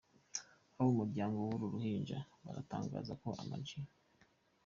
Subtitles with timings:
[0.77, 3.67] Abo mu muryango wuru ruhinja baratangaza ko Ama G.